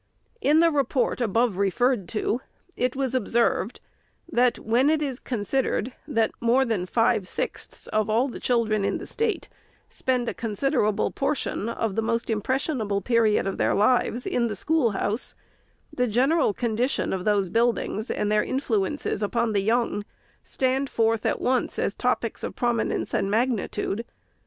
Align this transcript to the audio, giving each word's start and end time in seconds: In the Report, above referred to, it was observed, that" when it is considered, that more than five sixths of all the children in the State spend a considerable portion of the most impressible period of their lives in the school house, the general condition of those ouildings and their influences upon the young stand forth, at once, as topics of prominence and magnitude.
In 0.41 0.61
the 0.61 0.71
Report, 0.71 1.21
above 1.21 1.59
referred 1.59 2.09
to, 2.09 2.41
it 2.75 2.95
was 2.95 3.13
observed, 3.13 3.79
that" 4.27 4.57
when 4.71 4.89
it 4.89 4.99
is 4.99 5.19
considered, 5.19 5.93
that 6.07 6.31
more 6.41 6.65
than 6.65 6.87
five 6.87 7.27
sixths 7.27 7.85
of 7.85 8.09
all 8.09 8.27
the 8.27 8.39
children 8.39 8.83
in 8.83 8.97
the 8.97 9.05
State 9.05 9.47
spend 9.89 10.27
a 10.27 10.33
considerable 10.33 11.11
portion 11.11 11.69
of 11.69 11.95
the 11.95 12.01
most 12.01 12.31
impressible 12.31 12.99
period 13.01 13.45
of 13.45 13.59
their 13.59 13.75
lives 13.75 14.25
in 14.25 14.47
the 14.47 14.55
school 14.55 14.89
house, 14.93 15.35
the 15.93 16.07
general 16.07 16.51
condition 16.51 17.13
of 17.13 17.23
those 17.23 17.51
ouildings 17.51 18.09
and 18.09 18.31
their 18.31 18.43
influences 18.43 19.21
upon 19.21 19.53
the 19.53 19.61
young 19.61 20.03
stand 20.43 20.89
forth, 20.89 21.27
at 21.27 21.39
once, 21.39 21.77
as 21.77 21.93
topics 21.95 22.41
of 22.43 22.55
prominence 22.55 23.13
and 23.13 23.29
magnitude. 23.29 24.03